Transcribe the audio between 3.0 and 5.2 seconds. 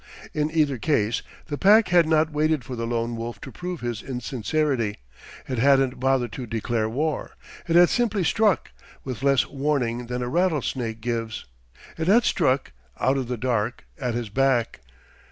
Wolf to prove his insincerity;